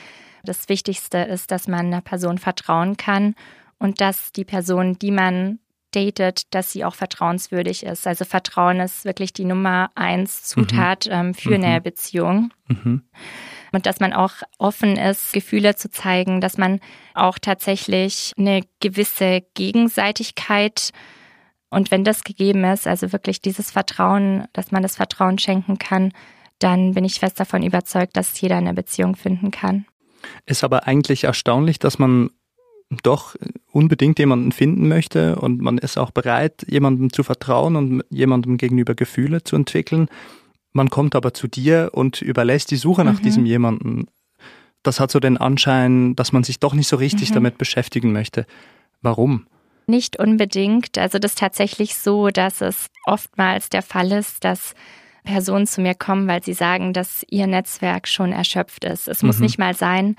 [0.43, 3.35] Das Wichtigste ist, dass man einer Person vertrauen kann
[3.79, 5.59] und dass die Person, die man
[5.91, 8.05] datet, dass sie auch vertrauenswürdig ist.
[8.05, 12.51] Also Vertrauen ist wirklich die Nummer eins Zutat ähm, für eine Beziehung.
[12.67, 13.03] Mhm.
[13.71, 16.79] Und dass man auch offen ist, Gefühle zu zeigen, dass man
[17.13, 20.91] auch tatsächlich eine gewisse Gegenseitigkeit
[21.69, 26.11] und wenn das gegeben ist, also wirklich dieses Vertrauen, dass man das Vertrauen schenken kann,
[26.59, 29.85] dann bin ich fest davon überzeugt, dass jeder eine Beziehung finden kann.
[30.45, 32.29] Ist aber eigentlich erstaunlich, dass man
[33.03, 33.35] doch
[33.71, 38.95] unbedingt jemanden finden möchte und man ist auch bereit, jemandem zu vertrauen und jemandem gegenüber
[38.95, 40.07] Gefühle zu entwickeln.
[40.71, 43.23] Man kommt aber zu dir und überlässt die Suche nach Mhm.
[43.23, 44.07] diesem jemanden.
[44.83, 47.33] Das hat so den Anschein, dass man sich doch nicht so richtig Mhm.
[47.35, 48.45] damit beschäftigen möchte.
[49.01, 49.47] Warum?
[49.87, 50.97] Nicht unbedingt.
[50.97, 54.73] Also das ist tatsächlich so, dass es oftmals der Fall ist, dass
[55.23, 59.07] Personen zu mir kommen, weil sie sagen, dass ihr Netzwerk schon erschöpft ist.
[59.07, 59.43] Es muss Mhm.
[59.45, 60.15] nicht mal sein,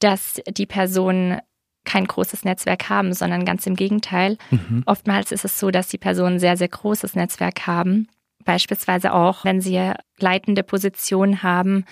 [0.00, 1.40] dass die Personen
[1.84, 4.38] kein großes Netzwerk haben, sondern ganz im Gegenteil.
[4.50, 4.82] Mhm.
[4.86, 8.08] Oftmals ist es so, dass die Personen ein sehr, sehr großes Netzwerk haben.
[8.44, 11.84] Beispielsweise auch, wenn sie leitende Positionen haben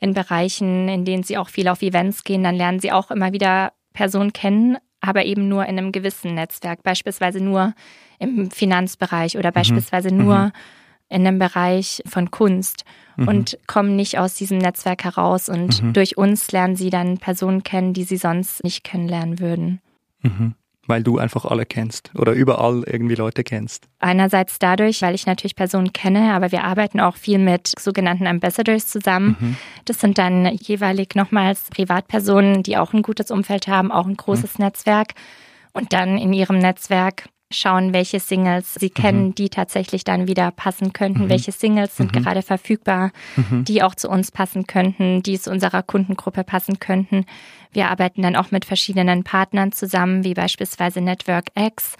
[0.00, 3.32] in Bereichen, in denen sie auch viel auf Events gehen, dann lernen sie auch immer
[3.32, 6.82] wieder Personen kennen, aber eben nur in einem gewissen Netzwerk.
[6.82, 7.74] Beispielsweise nur
[8.18, 10.52] im Finanzbereich oder beispielsweise nur
[11.08, 12.84] in einem Bereich von Kunst
[13.28, 15.50] und kommen nicht aus diesem Netzwerk heraus.
[15.50, 15.92] Und Mhm.
[15.92, 19.80] durch uns lernen sie dann Personen kennen, die sie sonst nicht kennenlernen würden.
[20.22, 20.54] Mhm.
[20.86, 23.88] Weil du einfach alle kennst oder überall irgendwie Leute kennst.
[24.00, 28.88] Einerseits dadurch, weil ich natürlich Personen kenne, aber wir arbeiten auch viel mit sogenannten Ambassadors
[28.88, 29.36] zusammen.
[29.38, 29.56] Mhm.
[29.84, 34.58] Das sind dann jeweilig nochmals Privatpersonen, die auch ein gutes Umfeld haben, auch ein großes
[34.58, 35.12] Netzwerk
[35.72, 40.92] und dann in ihrem Netzwerk schauen, welche Singles sie kennen, die tatsächlich dann wieder passen
[40.92, 45.82] könnten, welche Singles sind gerade verfügbar, die auch zu uns passen könnten, die zu unserer
[45.82, 47.26] Kundengruppe passen könnten.
[47.72, 51.96] Wir arbeiten dann auch mit verschiedenen Partnern zusammen, wie beispielsweise Network X,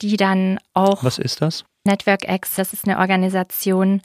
[0.00, 1.64] die dann auch Was ist das?
[1.84, 4.02] Network X, das ist eine Organisation,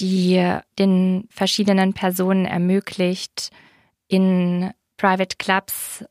[0.00, 3.50] die den verschiedenen Personen ermöglicht,
[4.08, 6.04] in Private Clubs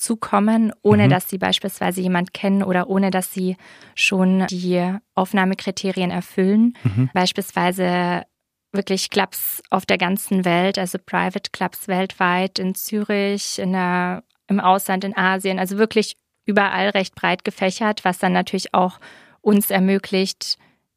[0.00, 1.10] zu kommen, ohne mhm.
[1.10, 3.56] dass sie beispielsweise jemand kennen oder ohne dass sie
[3.94, 6.74] schon die Aufnahmekriterien erfüllen.
[6.82, 7.10] Mhm.
[7.12, 8.24] Beispielsweise
[8.72, 14.60] wirklich Clubs auf der ganzen Welt, also Private Clubs weltweit, in Zürich, in der, im
[14.60, 18.98] Ausland, in Asien, also wirklich überall recht breit gefächert, was dann natürlich auch
[19.42, 20.56] uns ermöglicht,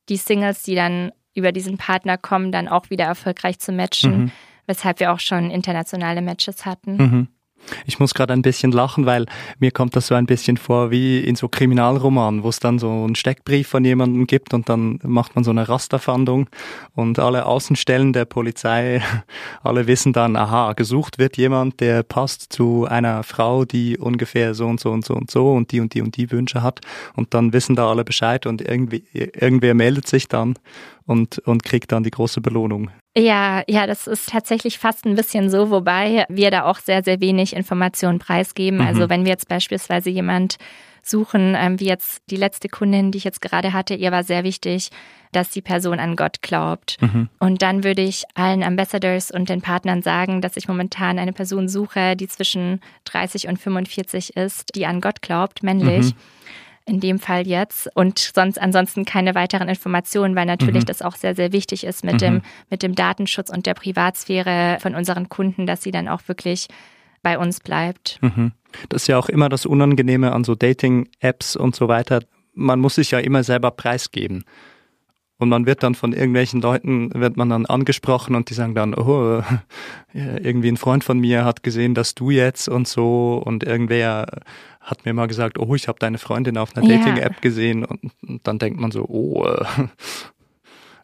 [0.10, 4.32] die Singles, die dann über diesen Partner kommen, dann auch wieder erfolgreich zu matchen, mhm.
[4.68, 6.98] weshalb wir auch schon internationale Matches hatten.
[6.98, 7.28] Mhm.
[7.86, 9.26] Ich muss gerade ein bisschen lachen, weil
[9.60, 12.90] mir kommt das so ein bisschen vor wie in so Kriminalromanen, wo es dann so
[12.90, 16.50] einen Steckbrief von jemandem gibt und dann macht man so eine Rasterfahndung
[16.96, 19.02] und alle Außenstellen der Polizei,
[19.64, 24.68] alle wissen dann, aha, gesucht wird jemand, der passt zu einer Frau, die ungefähr so
[24.68, 26.82] und so und so und so und die und die und die Wünsche hat
[27.16, 30.56] und dann wissen da alle Bescheid und irgendwie, irgendwer meldet sich dann
[31.06, 32.90] und, und kriegt dann die große Belohnung.
[33.16, 37.22] Ja, ja, das ist tatsächlich fast ein bisschen so, wobei wir da auch sehr, sehr
[37.22, 38.80] wenig Informationen preisgeben.
[38.80, 38.88] Mhm.
[38.88, 40.58] Also wenn wir jetzt beispielsweise jemand
[41.04, 44.44] suchen, ähm, wie jetzt die letzte Kundin, die ich jetzt gerade hatte, ihr war sehr
[44.44, 44.90] wichtig,
[45.32, 46.98] dass die Person an Gott glaubt.
[47.02, 47.30] Mhm.
[47.40, 51.68] Und dann würde ich allen Ambassadors und den Partnern sagen, dass ich momentan eine Person
[51.68, 56.14] suche, die zwischen 30 und 45 ist, die an Gott glaubt, männlich.
[56.14, 56.18] Mhm
[56.86, 60.88] in dem Fall jetzt und sonst ansonsten keine weiteren Informationen, weil natürlich mhm.
[60.88, 62.20] das auch sehr, sehr wichtig ist mit mhm.
[62.20, 66.68] dem, mit dem Datenschutz und der Privatsphäre von unseren Kunden, dass sie dann auch wirklich
[67.22, 68.20] bei uns bleibt.
[68.22, 68.52] Mhm.
[68.90, 72.22] Das ist ja auch immer das Unangenehme an so Dating-Apps und so weiter.
[72.54, 74.44] Man muss sich ja immer selber preisgeben.
[75.40, 78.94] Und man wird dann von irgendwelchen Leuten, wird man dann angesprochen und die sagen dann,
[78.94, 79.42] oh,
[80.14, 84.28] irgendwie ein Freund von mir hat gesehen, dass du jetzt und so und irgendwer
[84.84, 88.48] hat mir mal gesagt, oh, ich habe deine Freundin auf einer Dating-App gesehen und, und,
[88.48, 89.66] dann denkt man so, oh, äh,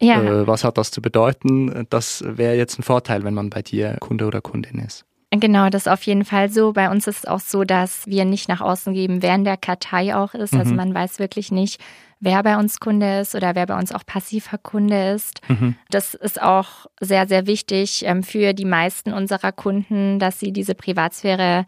[0.00, 0.22] ja.
[0.22, 1.86] äh, was hat das zu bedeuten?
[1.90, 5.06] Das wäre jetzt ein Vorteil, wenn man bei dir Kunde oder Kundin ist.
[5.32, 6.72] Genau, das ist auf jeden Fall so.
[6.72, 9.56] Bei uns ist es auch so, dass wir nicht nach außen geben, wer in der
[9.56, 10.52] Kartei auch ist.
[10.52, 10.60] Also mhm.
[10.60, 11.80] Also man weiß wirklich nicht,
[12.18, 15.40] wer bei uns Kunde ist oder wer bei uns auch passiver Kunde ist.
[15.48, 15.76] Mhm.
[15.88, 20.74] Das ist auch sehr, sehr wichtig ähm, für die meisten unserer Kunden, dass sie diese
[20.74, 21.64] Privatsphäre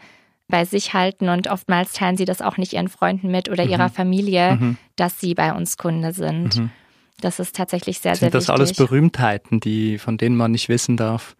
[0.53, 3.71] bei sich halten und oftmals teilen sie das auch nicht ihren Freunden mit oder mhm.
[3.71, 4.77] ihrer Familie, mhm.
[4.97, 6.57] dass sie bei uns Kunde sind.
[6.57, 6.71] Mhm.
[7.23, 8.47] Das ist tatsächlich sehr, Sind sehr wichtig.
[8.47, 11.37] Sind das alles Berühmtheiten, die, von denen man nicht wissen darf,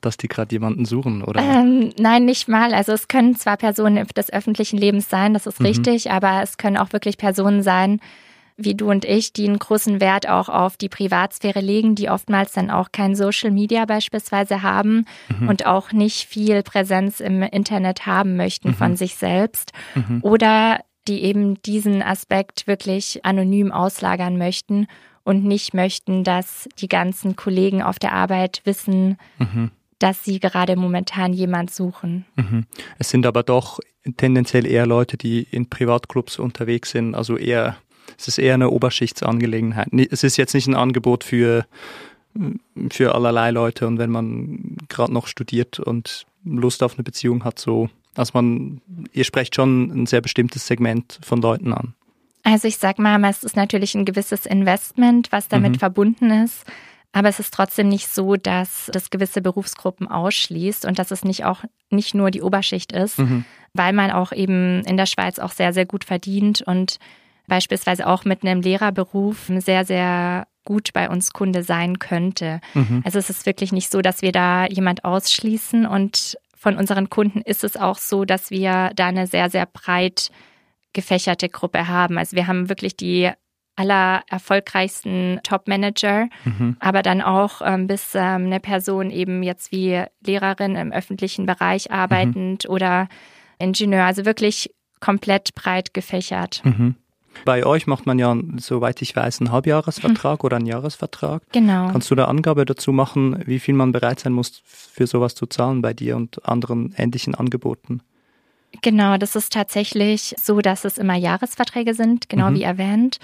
[0.00, 1.42] dass die gerade jemanden suchen, oder?
[1.42, 2.72] Ähm, nein, nicht mal.
[2.72, 5.66] Also es können zwar Personen des öffentlichen Lebens sein, das ist mhm.
[5.66, 8.00] richtig, aber es können auch wirklich Personen sein,
[8.56, 12.52] wie du und ich, die einen großen Wert auch auf die Privatsphäre legen, die oftmals
[12.52, 15.06] dann auch kein Social Media beispielsweise haben
[15.40, 15.48] mhm.
[15.48, 18.74] und auch nicht viel Präsenz im Internet haben möchten mhm.
[18.74, 19.72] von sich selbst.
[19.94, 20.20] Mhm.
[20.22, 24.86] Oder die eben diesen Aspekt wirklich anonym auslagern möchten
[25.24, 29.70] und nicht möchten, dass die ganzen Kollegen auf der Arbeit wissen, mhm.
[29.98, 32.24] dass sie gerade momentan jemand suchen.
[32.36, 32.66] Mhm.
[32.98, 33.80] Es sind aber doch
[34.16, 37.76] tendenziell eher Leute, die in Privatclubs unterwegs sind, also eher
[38.18, 39.88] es ist eher eine Oberschichtsangelegenheit.
[40.10, 41.66] Es ist jetzt nicht ein Angebot für,
[42.90, 47.58] für allerlei Leute und wenn man gerade noch studiert und Lust auf eine Beziehung hat,
[47.58, 48.80] so, also man,
[49.12, 51.94] ihr sprecht schon ein sehr bestimmtes Segment von Leuten an.
[52.42, 55.78] Also ich sag mal, es ist natürlich ein gewisses Investment, was damit mhm.
[55.78, 56.64] verbunden ist.
[57.12, 61.44] Aber es ist trotzdem nicht so, dass das gewisse Berufsgruppen ausschließt und dass es nicht
[61.44, 63.44] auch nicht nur die Oberschicht ist, mhm.
[63.72, 66.98] weil man auch eben in der Schweiz auch sehr, sehr gut verdient und
[67.46, 72.60] beispielsweise auch mit einem Lehrerberuf sehr, sehr gut bei uns Kunde sein könnte.
[72.72, 73.02] Mhm.
[73.04, 77.42] Also es ist wirklich nicht so, dass wir da jemand ausschließen und von unseren Kunden
[77.42, 80.30] ist es auch so, dass wir da eine sehr, sehr breit
[80.94, 82.16] gefächerte Gruppe haben.
[82.16, 83.30] Also wir haben wirklich die
[83.76, 86.76] aller erfolgreichsten Top-Manager, mhm.
[86.78, 91.90] aber dann auch ähm, bis ähm, eine Person eben jetzt wie Lehrerin im öffentlichen Bereich
[91.90, 92.70] arbeitend mhm.
[92.70, 93.08] oder
[93.58, 96.62] Ingenieur, also wirklich komplett breit gefächert.
[96.64, 96.94] Mhm.
[97.44, 100.46] Bei euch macht man ja, soweit ich weiß, einen Halbjahresvertrag hm.
[100.46, 101.42] oder einen Jahresvertrag.
[101.52, 101.88] Genau.
[101.90, 105.46] Kannst du da Angabe dazu machen, wie viel man bereit sein muss, für sowas zu
[105.46, 108.00] zahlen bei dir und anderen ähnlichen Angeboten?
[108.82, 112.54] Genau, das ist tatsächlich so, dass es immer Jahresverträge sind, genau mhm.
[112.56, 113.18] wie erwähnt.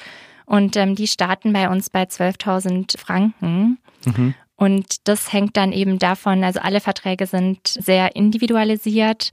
[0.47, 3.79] Und ähm, die starten bei uns bei 12.000 Franken.
[4.05, 4.35] Mhm.
[4.57, 9.31] Und das hängt dann eben davon, also alle Verträge sind sehr individualisiert.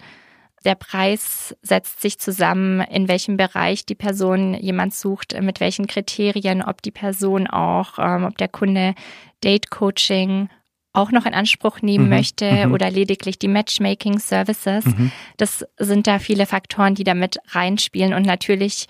[0.66, 6.62] Der Preis setzt sich zusammen, in welchem Bereich die Person jemand sucht, mit welchen Kriterien,
[6.62, 8.96] ob die Person auch, ähm, ob der Kunde
[9.44, 10.50] Date Coaching
[10.94, 12.74] auch noch in Anspruch nehmen mhm, möchte mhm.
[12.74, 14.84] oder lediglich die Matchmaking Services.
[14.86, 15.12] Mhm.
[15.38, 18.88] Das sind da viele Faktoren, die damit reinspielen und natürlich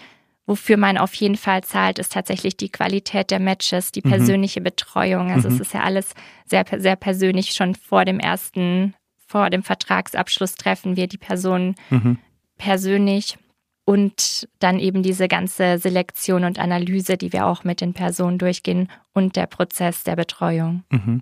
[0.50, 4.12] Wofür man auf jeden Fall zahlt, ist tatsächlich die Qualität der Matches, die mhm.
[4.12, 4.62] persönliche.
[4.62, 5.30] Betreuung.
[5.30, 5.56] Also mhm.
[5.56, 6.14] es ist ja alles
[6.46, 7.52] sehr, sehr persönlich.
[7.52, 8.96] Schon vor dem ersten,
[9.28, 12.18] vor dem Vertragsabschluss treffen wir die Person mhm.
[12.58, 13.38] persönlich
[13.88, 18.90] und dann eben diese ganze Selektion und Analyse, die wir auch mit den Personen durchgehen
[19.14, 20.84] und der Prozess der Betreuung.
[20.90, 21.22] Mhm.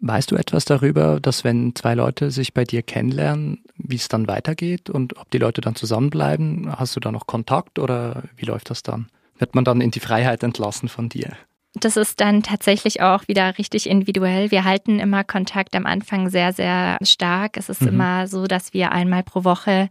[0.00, 4.28] Weißt du etwas darüber, dass wenn zwei Leute sich bei dir kennenlernen, wie es dann
[4.28, 6.78] weitergeht und ob die Leute dann zusammenbleiben?
[6.78, 9.08] Hast du da noch Kontakt oder wie läuft das dann?
[9.38, 11.36] Wird man dann in die Freiheit entlassen von dir?
[11.78, 14.50] Das ist dann tatsächlich auch wieder richtig individuell.
[14.50, 17.58] Wir halten immer Kontakt am Anfang sehr, sehr stark.
[17.58, 17.88] Es ist mhm.
[17.88, 19.90] immer so, dass wir einmal pro Woche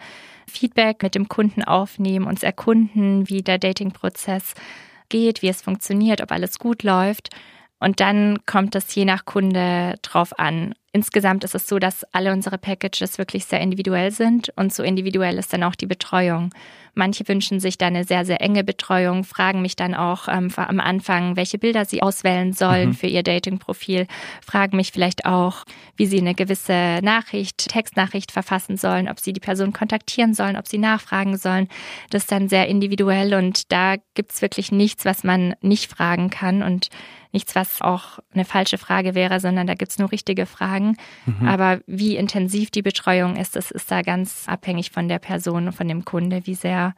[0.50, 4.56] Feedback mit dem Kunden aufnehmen, uns erkunden, wie der Dating-Prozess
[5.10, 7.30] geht, wie es funktioniert, ob alles gut läuft.
[7.80, 10.74] Und dann kommt es je nach Kunde drauf an.
[10.96, 15.38] Insgesamt ist es so, dass alle unsere Packages wirklich sehr individuell sind und so individuell
[15.38, 16.54] ist dann auch die Betreuung.
[16.94, 20.80] Manche wünschen sich da eine sehr, sehr enge Betreuung, fragen mich dann auch ähm, am
[20.80, 22.94] Anfang, welche Bilder sie auswählen sollen mhm.
[22.94, 24.08] für ihr Dating-Profil,
[24.42, 25.66] fragen mich vielleicht auch,
[25.98, 30.70] wie sie eine gewisse Nachricht, Textnachricht verfassen sollen, ob sie die Person kontaktieren sollen, ob
[30.70, 31.68] sie nachfragen sollen.
[32.10, 36.30] Das ist dann sehr individuell und da gibt es wirklich nichts, was man nicht fragen
[36.30, 36.88] kann und
[37.36, 40.85] nichts, was auch eine falsche Frage wäre, sondern da gibt es nur richtige Fragen.
[41.26, 41.48] Mhm.
[41.48, 45.74] Aber wie intensiv die Betreuung ist, das ist da ganz abhängig von der Person und
[45.74, 46.94] von dem Kunde, wie sehr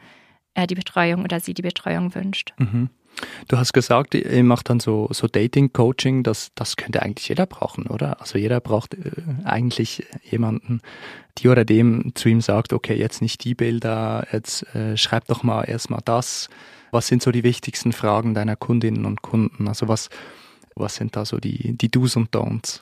[0.54, 2.54] er die Betreuung oder sie die Betreuung wünscht.
[2.58, 2.90] Mhm.
[3.48, 7.88] Du hast gesagt, ihr macht dann so, so Dating-Coaching, das, das könnte eigentlich jeder brauchen,
[7.88, 8.22] oder?
[8.22, 9.12] Also jeder braucht äh,
[9.44, 10.82] eigentlich jemanden,
[11.40, 15.42] die oder dem zu ihm sagt, okay, jetzt nicht die Bilder, jetzt äh, schreib doch
[15.42, 16.50] mal erstmal das
[16.92, 19.68] was sind so die wichtigsten Fragen deiner Kundinnen und Kunden?
[19.68, 20.10] Also was,
[20.76, 22.82] was sind da so die, die Do's und Don'ts?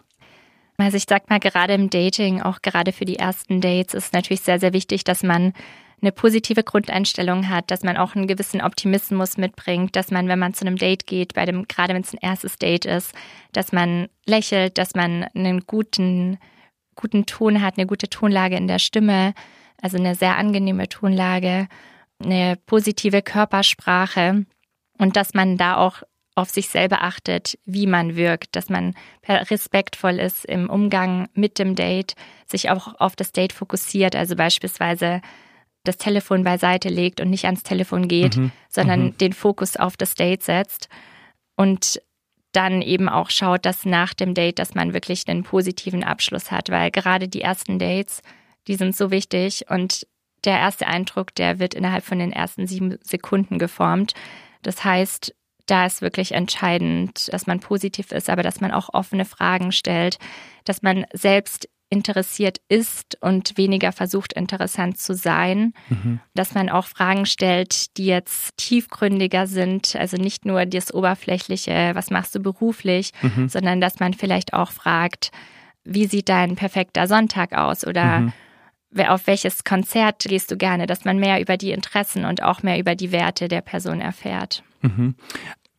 [0.77, 4.41] Also ich sag mal, gerade im Dating, auch gerade für die ersten Dates, ist natürlich
[4.41, 5.53] sehr, sehr wichtig, dass man
[6.01, 10.53] eine positive Grundeinstellung hat, dass man auch einen gewissen Optimismus mitbringt, dass man, wenn man
[10.53, 13.13] zu einem Date geht, bei dem, gerade wenn es ein erstes Date ist,
[13.53, 16.38] dass man lächelt, dass man einen guten,
[16.95, 19.33] guten Ton hat, eine gute Tonlage in der Stimme,
[19.81, 21.67] also eine sehr angenehme Tonlage
[22.23, 24.45] eine positive Körpersprache
[24.97, 26.03] und dass man da auch
[26.36, 28.93] auf sich selber achtet, wie man wirkt, dass man
[29.28, 35.21] respektvoll ist im Umgang mit dem Date, sich auch auf das Date fokussiert, also beispielsweise
[35.86, 38.52] das Telefon beiseite legt und nicht ans Telefon geht, mhm.
[38.69, 39.17] sondern mhm.
[39.17, 40.89] den Fokus auf das Date setzt
[41.56, 42.02] und
[42.52, 46.69] dann eben auch schaut, dass nach dem Date, dass man wirklich einen positiven Abschluss hat,
[46.69, 48.21] weil gerade die ersten Dates,
[48.67, 50.08] die sind so wichtig und
[50.43, 54.13] der erste Eindruck, der wird innerhalb von den ersten sieben Sekunden geformt.
[54.62, 55.34] Das heißt,
[55.65, 60.17] da ist wirklich entscheidend, dass man positiv ist, aber dass man auch offene Fragen stellt,
[60.63, 66.19] dass man selbst interessiert ist und weniger versucht, interessant zu sein, mhm.
[66.34, 72.10] dass man auch Fragen stellt, die jetzt tiefgründiger sind, also nicht nur das Oberflächliche, was
[72.10, 73.49] machst du beruflich, mhm.
[73.49, 75.32] sondern dass man vielleicht auch fragt,
[75.84, 78.34] wie sieht dein perfekter Sonntag aus oder mhm
[78.97, 82.79] auf welches Konzert gehst du gerne, dass man mehr über die Interessen und auch mehr
[82.79, 84.63] über die Werte der Person erfährt.
[84.81, 85.15] Mhm.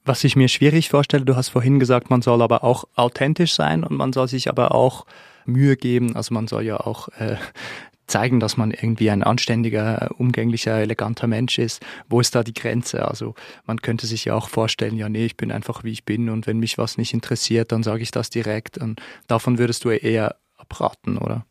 [0.04, 3.82] Was ich mir schwierig vorstelle, du hast vorhin gesagt, man soll aber auch authentisch sein
[3.82, 5.04] und man soll sich aber auch
[5.46, 6.14] Mühe geben.
[6.14, 7.36] Also man soll ja auch äh,
[8.06, 11.84] zeigen, dass man irgendwie ein anständiger, umgänglicher, eleganter Mensch ist.
[12.08, 13.06] Wo ist da die Grenze?
[13.06, 13.34] Also
[13.66, 16.46] man könnte sich ja auch vorstellen, ja, nee, ich bin einfach wie ich bin und
[16.46, 18.78] wenn mich was nicht interessiert, dann sage ich das direkt.
[18.78, 21.44] Und davon würdest du eher abraten, oder?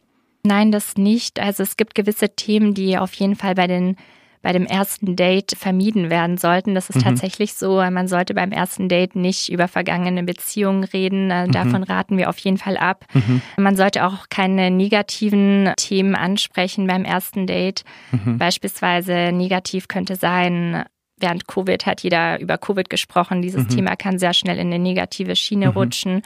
[0.45, 1.39] Nein, das nicht.
[1.39, 3.97] Also es gibt gewisse Themen, die auf jeden Fall bei den
[4.45, 6.75] bei dem ersten Date vermieden werden sollten.
[6.75, 7.01] Das ist mhm.
[7.01, 7.77] tatsächlich so.
[7.77, 11.31] Man sollte beim ersten Date nicht über vergangene Beziehungen reden.
[11.31, 11.51] Äh, mhm.
[11.51, 13.05] Davon raten wir auf jeden Fall ab.
[13.15, 13.41] Mhm.
[13.57, 17.85] Man sollte auch keine negativen Themen ansprechen beim ersten Date.
[18.11, 18.37] Mhm.
[18.37, 20.85] Beispielsweise negativ könnte sein,
[21.17, 23.41] während Covid hat jeder über Covid gesprochen.
[23.41, 23.69] Dieses mhm.
[23.69, 25.73] Thema kann sehr schnell in eine negative Schiene mhm.
[25.73, 26.21] rutschen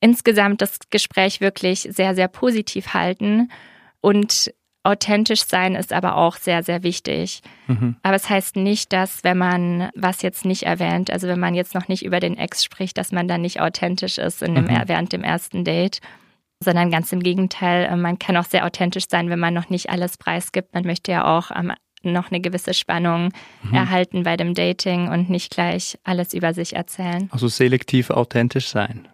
[0.00, 3.50] insgesamt das Gespräch wirklich sehr, sehr positiv halten
[4.00, 4.52] und
[4.86, 7.42] authentisch sein ist aber auch sehr, sehr wichtig.
[7.66, 7.96] Mhm.
[8.02, 11.74] Aber es heißt nicht, dass wenn man was jetzt nicht erwähnt, also wenn man jetzt
[11.74, 14.82] noch nicht über den Ex spricht, dass man dann nicht authentisch ist in dem, mhm.
[14.86, 16.00] während dem ersten Date,
[16.62, 19.90] sondern ganz im Gegenteil, äh, man kann auch sehr authentisch sein, wenn man noch nicht
[19.90, 20.72] alles preisgibt.
[20.72, 23.32] Man möchte ja auch ähm, noch eine gewisse Spannung
[23.62, 23.74] mhm.
[23.74, 27.28] erhalten bei dem Dating und nicht gleich alles über sich erzählen.
[27.32, 29.08] Also selektiv authentisch sein.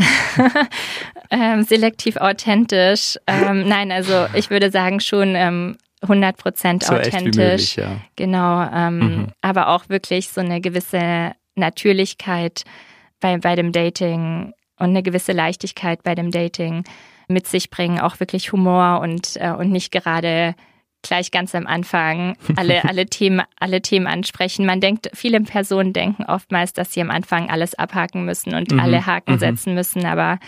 [1.30, 3.18] ähm, selektiv authentisch.
[3.26, 7.36] Ähm, nein, also ich würde sagen schon ähm, 100 Prozent so authentisch.
[7.36, 7.96] Möglich, ja.
[8.16, 9.26] Genau, ähm, mhm.
[9.42, 12.64] aber auch wirklich so eine gewisse Natürlichkeit
[13.20, 16.84] bei, bei dem Dating und eine gewisse Leichtigkeit bei dem Dating
[17.28, 20.54] mit sich bringen, auch wirklich Humor und, äh, und nicht gerade
[21.02, 24.66] gleich ganz am Anfang alle, alle Themen, alle Themen ansprechen.
[24.66, 28.80] Man denkt, viele Personen denken oftmals, dass sie am Anfang alles abhaken müssen und mhm.
[28.80, 29.38] alle Haken mhm.
[29.38, 30.38] setzen müssen, aber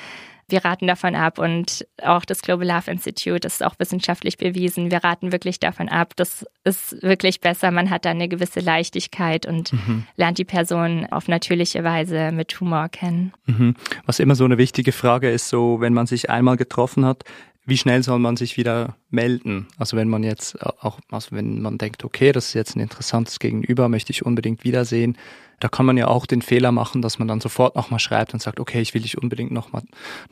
[0.52, 4.90] wir raten davon ab und auch das Global Love Institute, das ist auch wissenschaftlich bewiesen.
[4.90, 6.12] Wir raten wirklich davon ab.
[6.16, 7.70] Das ist wirklich besser.
[7.70, 10.04] Man hat da eine gewisse Leichtigkeit und mhm.
[10.16, 13.32] lernt die Person auf natürliche Weise mit Humor kennen.
[13.46, 13.74] Mhm.
[14.04, 17.24] Was immer so eine wichtige Frage ist, so wenn man sich einmal getroffen hat,
[17.64, 19.68] wie schnell soll man sich wieder melden?
[19.78, 23.38] Also wenn man jetzt auch, also wenn man denkt, okay, das ist jetzt ein interessantes
[23.38, 25.16] Gegenüber, möchte ich unbedingt wiedersehen,
[25.60, 28.42] da kann man ja auch den Fehler machen, dass man dann sofort nochmal schreibt und
[28.42, 29.82] sagt, okay, ich will dich unbedingt nochmal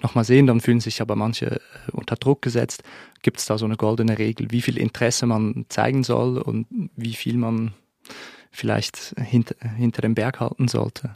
[0.03, 1.61] noch mal sehen, dann fühlen sich aber manche äh,
[1.93, 2.83] unter Druck gesetzt.
[3.23, 6.67] Gibt es da so eine goldene Regel, wie viel Interesse man zeigen soll und
[6.97, 7.75] wie viel man
[8.51, 11.13] vielleicht hinter, hinter dem Berg halten sollte?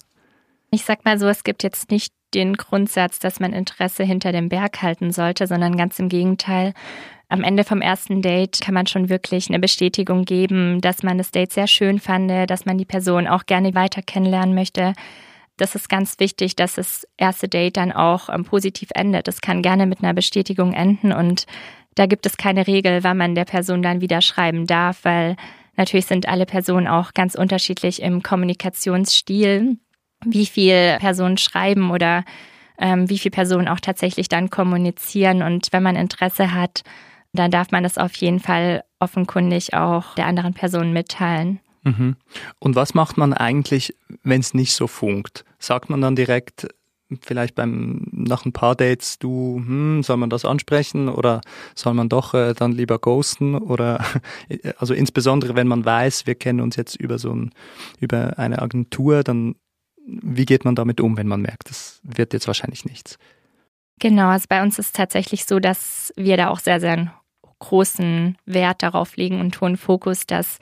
[0.71, 4.49] Ich sag mal so, es gibt jetzt nicht den Grundsatz, dass man Interesse hinter dem
[4.49, 6.75] Berg halten sollte, sondern ganz im Gegenteil.
[7.29, 11.31] Am Ende vom ersten Date kann man schon wirklich eine Bestätigung geben, dass man das
[11.31, 14.93] Date sehr schön fand, dass man die Person auch gerne weiter kennenlernen möchte.
[15.57, 19.29] Das ist ganz wichtig, dass das erste Date dann auch ähm, positiv endet.
[19.29, 21.47] Es kann gerne mit einer Bestätigung enden und
[21.95, 25.37] da gibt es keine Regel, wann man der Person dann wieder schreiben darf, weil
[25.77, 29.79] natürlich sind alle Personen auch ganz unterschiedlich im Kommunikationsstil
[30.25, 32.25] wie viel Personen schreiben oder
[32.79, 35.43] ähm, wie viel Personen auch tatsächlich dann kommunizieren.
[35.43, 36.83] Und wenn man Interesse hat,
[37.33, 41.61] dann darf man das auf jeden Fall offenkundig auch der anderen Person mitteilen.
[41.83, 42.17] Mhm.
[42.59, 45.45] Und was macht man eigentlich, wenn es nicht so funkt?
[45.59, 46.69] Sagt man dann direkt,
[47.21, 51.41] vielleicht beim nach ein paar Dates, du, hm, soll man das ansprechen oder
[51.75, 54.05] soll man doch äh, dann lieber ghosten oder
[54.79, 57.51] also insbesondere wenn man weiß, wir kennen uns jetzt über so ein
[58.01, 59.57] über eine Agentur, dann
[60.07, 63.19] wie geht man damit um, wenn man merkt, das wird jetzt wahrscheinlich nichts?
[64.01, 67.15] Genau, also bei uns ist es tatsächlich so, dass wir da auch sehr, sehr
[67.61, 70.59] großen Wert darauf legen und hohen Fokus, dass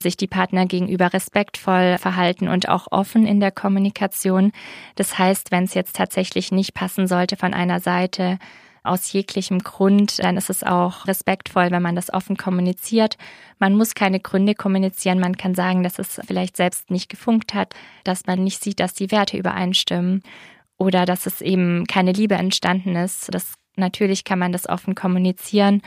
[0.00, 4.52] sich die Partner gegenüber respektvoll verhalten und auch offen in der Kommunikation.
[4.94, 8.38] Das heißt, wenn es jetzt tatsächlich nicht passen sollte von einer Seite,
[8.82, 13.16] aus jeglichem Grund, dann ist es auch respektvoll, wenn man das offen kommuniziert.
[13.58, 15.20] Man muss keine Gründe kommunizieren.
[15.20, 18.94] Man kann sagen, dass es vielleicht selbst nicht gefunkt hat, dass man nicht sieht, dass
[18.94, 20.22] die Werte übereinstimmen
[20.78, 23.34] oder dass es eben keine Liebe entstanden ist.
[23.34, 25.82] Das natürlich kann man das offen kommunizieren.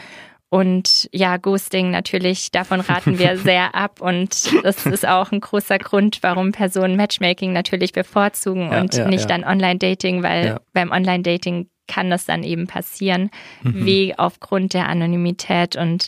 [0.54, 4.02] Und ja, Ghosting natürlich, davon raten wir sehr ab.
[4.02, 9.08] Und das ist auch ein großer Grund, warum Personen Matchmaking natürlich bevorzugen ja, und ja,
[9.08, 9.38] nicht ja.
[9.38, 13.30] dann Online-Dating, weil beim Online-Dating kann das dann eben passieren,
[13.64, 13.86] mhm.
[13.86, 16.08] wie aufgrund der Anonymität und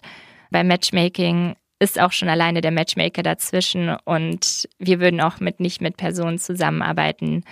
[0.49, 5.81] beim Matchmaking ist auch schon alleine der Matchmaker dazwischen und wir würden auch mit nicht
[5.81, 7.43] mit Personen zusammenarbeiten,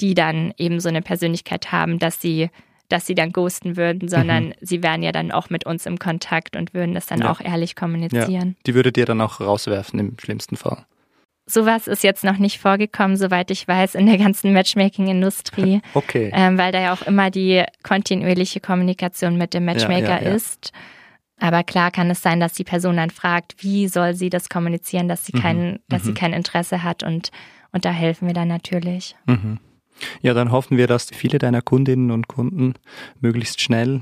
[0.00, 2.50] die dann eben so eine Persönlichkeit haben, dass sie
[2.88, 4.54] dass sie dann ghosten würden, sondern mhm.
[4.60, 7.32] sie wären ja dann auch mit uns im Kontakt und würden das dann ja.
[7.32, 8.48] auch ehrlich kommunizieren.
[8.50, 8.62] Ja.
[8.64, 10.86] Die würdet ihr dann auch rauswerfen im schlimmsten Fall.
[11.48, 15.80] Sowas ist jetzt noch nicht vorgekommen, soweit ich weiß, in der ganzen Matchmaking-Industrie.
[15.94, 16.30] Okay.
[16.34, 20.34] Ähm, weil da ja auch immer die kontinuierliche Kommunikation mit dem Matchmaker ja, ja, ja.
[20.34, 20.72] ist.
[21.38, 25.08] Aber klar kann es sein, dass die Person dann fragt, wie soll sie das kommunizieren,
[25.08, 25.40] dass sie mhm.
[25.40, 26.06] kein, dass mhm.
[26.06, 27.30] sie kein Interesse hat und,
[27.72, 29.16] und da helfen wir dann natürlich.
[29.26, 29.58] Mhm.
[30.20, 32.74] Ja, dann hoffen wir, dass viele deiner Kundinnen und Kunden
[33.20, 34.00] möglichst schnell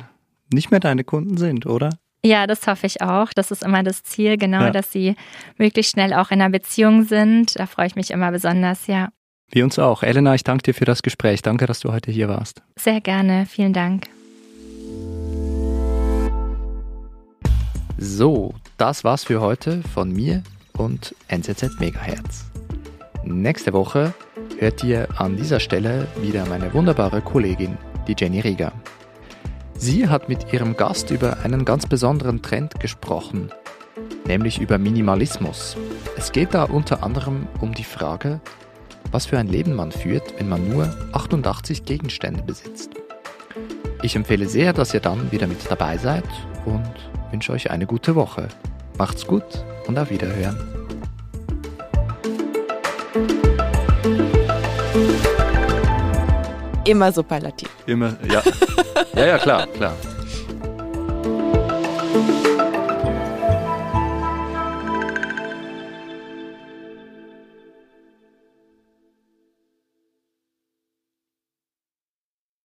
[0.53, 1.91] nicht mehr deine Kunden sind, oder?
[2.25, 3.35] Ja, das hoffe ich auch.
[3.35, 4.71] Das ist immer das Ziel, genau, ja.
[4.71, 5.15] dass sie
[5.59, 7.59] möglichst schnell auch in einer Beziehung sind.
[7.59, 9.11] Da freue ich mich immer besonders, ja.
[9.51, 10.03] Wir uns auch.
[10.03, 11.43] Elena, ich danke dir für das Gespräch.
[11.43, 12.63] Danke, dass du heute hier warst.
[12.77, 13.45] Sehr gerne.
[13.45, 14.07] Vielen Dank.
[17.99, 20.43] So, das war's für heute von mir
[20.79, 22.47] und NZZ Megahertz.
[23.23, 24.15] Nächste Woche
[24.59, 27.77] hört ihr an dieser Stelle wieder meine wunderbare Kollegin,
[28.09, 28.73] die Jenny Rieger.
[29.77, 33.51] Sie hat mit ihrem Gast über einen ganz besonderen Trend gesprochen,
[34.27, 35.77] nämlich über Minimalismus.
[36.17, 38.41] Es geht da unter anderem um die Frage,
[39.11, 42.91] was für ein Leben man führt, wenn man nur 88 Gegenstände besitzt.
[44.03, 46.25] Ich empfehle sehr, dass ihr dann wieder mit dabei seid
[46.65, 46.93] und
[47.31, 48.49] wünsche euch eine gute Woche.
[48.99, 50.84] Macht's gut und auf Wiederhören.
[56.85, 57.69] Immer superlativ.
[57.87, 58.43] Immer, ja.
[59.15, 59.93] ja, ja, klar, klar.